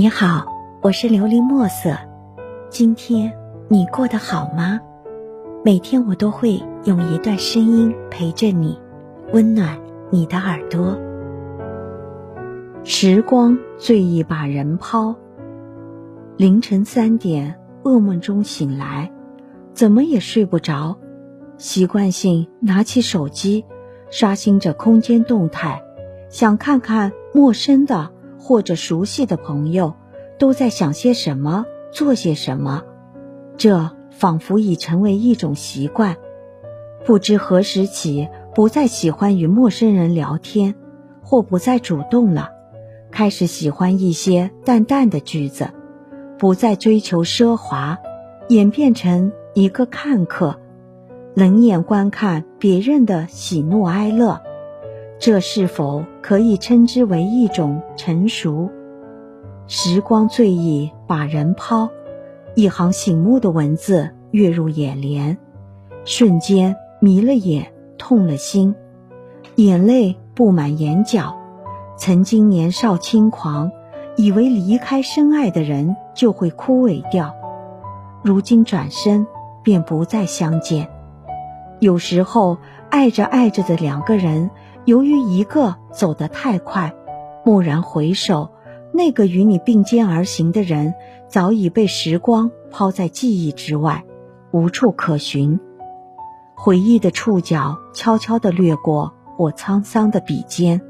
[0.00, 0.46] 你好，
[0.80, 1.90] 我是琉璃墨色。
[2.70, 3.32] 今天
[3.66, 4.78] 你过得好吗？
[5.64, 8.78] 每天我都会用一段声音陪着你，
[9.32, 9.76] 温暖
[10.08, 10.96] 你的耳朵。
[12.84, 15.16] 时光最易把人抛。
[16.36, 19.10] 凌晨三点，噩梦中醒来，
[19.72, 20.96] 怎么也睡不着，
[21.56, 23.64] 习惯性拿起手机，
[24.12, 25.82] 刷新着空间动态，
[26.30, 28.10] 想看看陌生的。
[28.38, 29.94] 或者熟悉的朋友
[30.38, 32.82] 都在想些什么，做些什么，
[33.56, 36.16] 这仿佛已成为一种习惯。
[37.04, 40.74] 不知何时起，不再喜欢与陌生人聊天，
[41.22, 42.50] 或不再主动了，
[43.10, 45.70] 开始喜欢一些淡淡的句子，
[46.38, 47.98] 不再追求奢华，
[48.48, 50.60] 演变成一个看客，
[51.34, 54.42] 冷眼观看别人的喜怒哀乐。
[55.20, 58.70] 这是否可以称之为一种成熟？
[59.66, 61.90] 时光最易把人抛，
[62.54, 65.36] 一行醒目的文字跃入眼帘，
[66.04, 68.76] 瞬间迷了眼，痛了心，
[69.56, 71.36] 眼泪布满眼角。
[71.96, 73.72] 曾经年少轻狂，
[74.16, 77.34] 以为离开深爱的人就会枯萎掉，
[78.22, 79.26] 如今转身
[79.64, 80.88] 便不再相见。
[81.80, 82.56] 有时候，
[82.88, 84.48] 爱着爱着的两个人。
[84.88, 86.94] 由于一个走得太快，
[87.44, 88.52] 蓦然回首，
[88.90, 90.94] 那个与你并肩而行的人
[91.28, 94.06] 早已被时光抛在记忆之外，
[94.50, 95.60] 无处可寻。
[96.56, 100.80] 回忆的触角悄悄地掠过我沧桑的笔尖，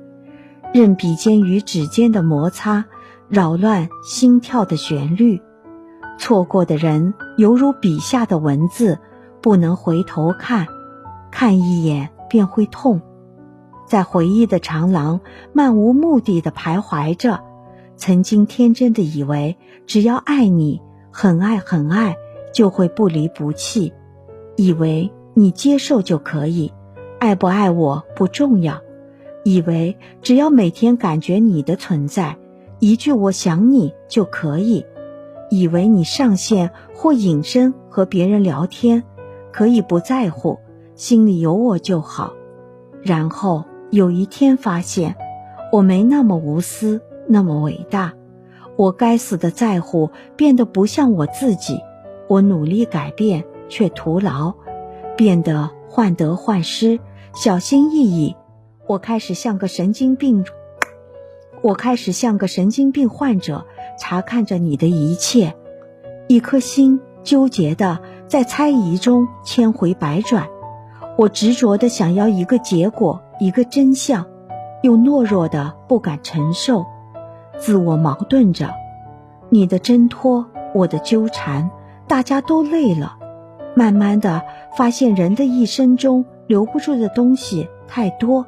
[0.72, 2.84] 任笔尖与指尖的摩擦
[3.26, 5.42] 扰乱心跳的旋律。
[6.18, 9.00] 错过的人犹如笔下的文字，
[9.42, 10.68] 不能回头看，
[11.32, 13.02] 看一眼便会痛。
[13.88, 15.20] 在回忆的长廊，
[15.54, 17.40] 漫无目的的徘徊着。
[17.96, 22.14] 曾经天真的以为，只要爱你，很爱很爱，
[22.52, 23.94] 就会不离不弃。
[24.56, 26.70] 以为你接受就可以，
[27.18, 28.82] 爱不爱我不重要。
[29.42, 32.36] 以为只要每天感觉你的存在，
[32.80, 34.84] 一句我想你就可以。
[35.50, 39.02] 以为你上线或隐身和别人聊天，
[39.50, 40.58] 可以不在乎，
[40.94, 42.34] 心里有我就好。
[43.02, 43.64] 然后。
[43.90, 45.16] 有一天发现，
[45.72, 48.12] 我没那么无私，那么伟大。
[48.76, 51.80] 我该死的在乎变得不像我自己，
[52.28, 54.54] 我努力改变却徒劳，
[55.16, 57.00] 变得患得患失，
[57.34, 58.36] 小心翼翼。
[58.86, 60.44] 我开始像个神经病，
[61.62, 63.66] 我开始像个神经病患者，
[63.98, 65.56] 查看着你的一切，
[66.28, 70.48] 一颗心纠结的在猜疑中千回百转。
[71.18, 73.20] 我执着的想要一个结果。
[73.40, 74.26] 一个真相，
[74.82, 76.84] 又懦弱的不敢承受，
[77.56, 78.70] 自我矛盾着。
[79.48, 81.70] 你的挣脱，我的纠缠，
[82.08, 83.16] 大家都累了。
[83.76, 84.42] 慢慢的
[84.76, 88.44] 发现，人的一生中留不住的东西太多，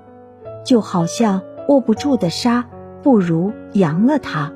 [0.65, 2.65] 就好像握不住的沙，
[3.01, 4.53] 不如扬了它，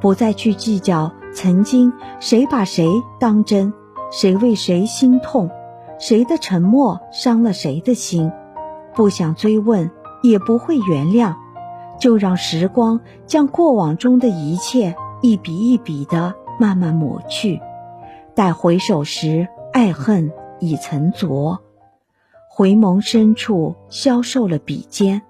[0.00, 3.74] 不再去计较曾经谁把谁当真，
[4.10, 5.50] 谁为谁心痛，
[5.98, 8.32] 谁的沉默伤了谁的心。
[8.94, 9.90] 不想追问，
[10.22, 11.36] 也不会原谅，
[12.00, 17.60] 就让时光将过往中的一切一笔一笔的慢慢抹去。
[18.34, 21.60] 待回首时，爱恨已成昨。
[22.48, 25.22] 回眸深处消瘦了笔尖，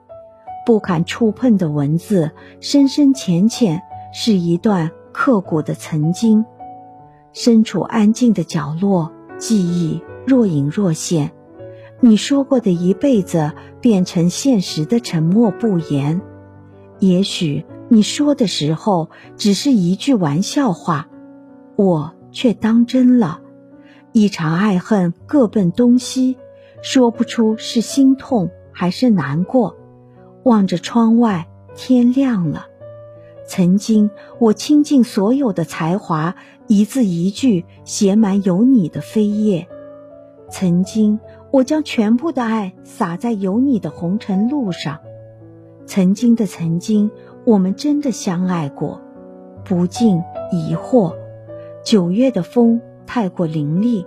[0.65, 2.31] 不敢触碰的文字，
[2.61, 3.83] 深深浅浅，
[4.15, 6.47] 是一段刻骨的曾经。
[7.35, 11.33] 身处安静的角落，记忆若隐若现。
[12.01, 16.21] 你说过的一辈子变成现实的沉默不言，
[17.01, 21.09] 也许你说的时候只是一句玩笑话，
[21.75, 23.41] 我却当真了。
[24.13, 26.37] 一场爱恨各奔东西，
[26.83, 29.77] 说不出是心痛还是难过。
[30.45, 32.67] 望着窗外，天亮了。
[33.47, 36.37] 曾经我倾尽所有的才华，
[36.69, 39.69] 一字一句写满有你的扉页。
[40.51, 41.21] 曾经。
[41.51, 44.99] 我将全部的爱洒在有你的红尘路上。
[45.87, 47.11] 曾经的曾经，
[47.47, 49.01] 我们真的相爱过，
[49.65, 50.23] 不禁
[50.53, 51.15] 疑惑。
[51.83, 54.07] 九月的风太过凌厉，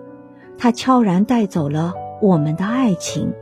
[0.59, 3.33] 它悄然带走了我们的爱情。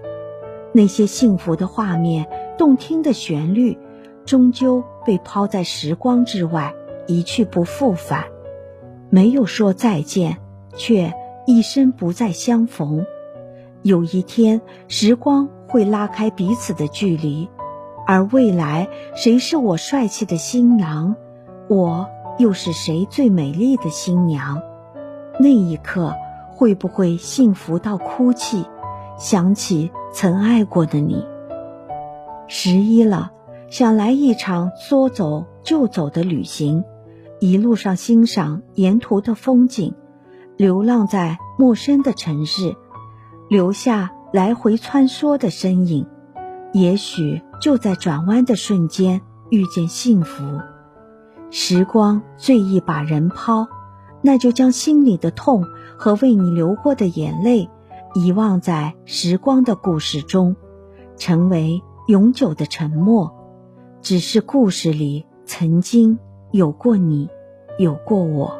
[0.71, 2.25] 那些幸福的画面、
[2.57, 3.77] 动听的旋律，
[4.23, 6.73] 终究被抛在时光之外，
[7.05, 8.23] 一去不复返。
[9.09, 10.37] 没有说再见，
[10.73, 11.11] 却
[11.49, 13.07] 一生不再相逢。
[13.81, 17.49] 有一天，时光会拉开彼此的距离，
[18.05, 21.15] 而未来，谁是我帅气的新郎，
[21.67, 22.07] 我
[22.37, 24.61] 又是谁最美丽的新娘？
[25.39, 26.13] 那一刻
[26.51, 28.63] 会不会幸福到哭泣？
[29.17, 31.25] 想起曾爱过的你。
[32.47, 33.31] 十一了，
[33.71, 36.83] 想来一场说走就走的旅行，
[37.39, 39.95] 一路上欣赏沿途的风景，
[40.59, 42.75] 流浪在陌生的城市，
[43.47, 46.05] 留下来回穿梭的身影。
[46.73, 50.43] 也许就在转弯的瞬间遇见幸福。
[51.49, 53.69] 时光最易把人抛，
[54.21, 55.63] 那就将心里的痛
[55.97, 57.69] 和为你流过的眼泪，
[58.13, 60.57] 遗忘在时光的故事中，
[61.15, 63.33] 成为永久的沉默。
[64.01, 66.19] 只是故事里曾经
[66.51, 67.29] 有过你，
[67.77, 68.59] 有过我。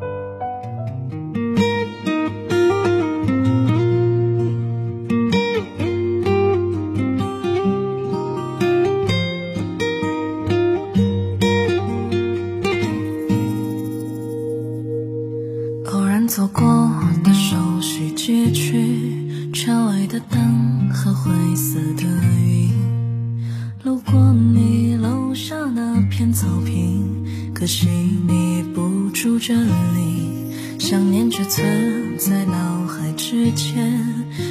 [26.21, 27.87] 片草坪，可惜
[28.27, 30.77] 你不住这里。
[30.77, 33.99] 想念只存在脑海之间，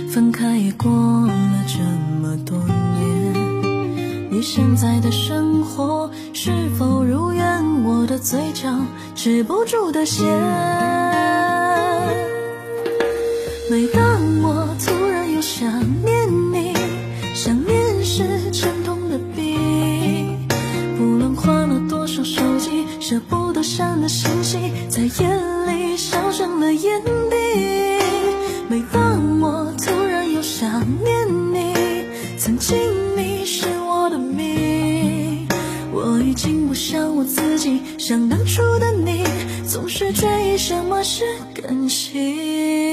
[0.08, 0.90] 分开也过
[1.28, 1.78] 了这
[2.20, 4.32] 么多年。
[4.32, 7.62] 你现在的生活是否如愿？
[7.84, 8.68] 我的嘴角
[9.14, 10.26] 止不住的咸。
[13.70, 14.02] 每当
[14.42, 14.66] 我
[23.10, 24.56] 舍不得删的信息，
[24.88, 25.34] 在夜
[25.66, 27.36] 里烧成了眼底。
[28.68, 31.74] 每当我突然又想念你，
[32.38, 32.78] 曾经
[33.16, 35.48] 你是我的命。
[35.92, 39.24] 我已经不像我自己，像当初的你，
[39.66, 42.89] 总是追忆什么是感情。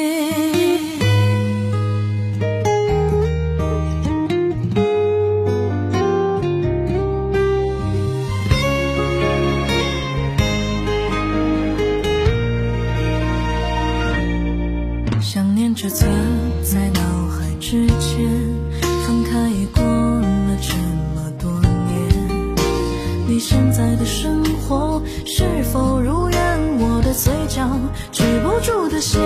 [24.07, 26.39] 生活是否如愿？
[26.79, 27.69] 我的嘴角
[28.09, 29.21] 止不住的咸。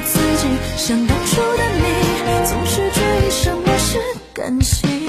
[0.00, 3.98] 自己像当初的你，总是追忆什么是
[4.32, 4.99] 感情。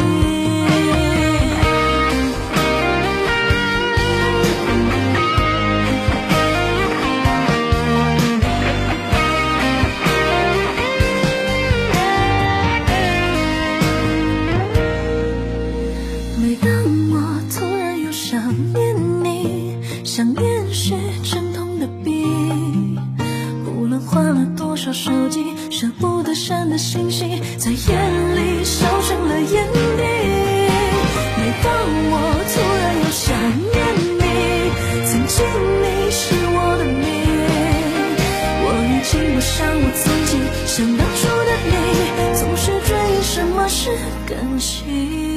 [43.62, 43.91] 么是
[44.25, 45.31] 感情。